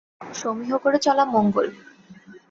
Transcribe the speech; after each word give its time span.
সমীহ 0.33 0.71
করেই 0.77 1.01
চলা 1.01 1.23
মঙ্গল। 1.25 1.67